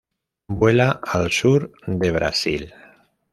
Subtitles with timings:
[0.47, 2.73] Vuela al sur de Brasil.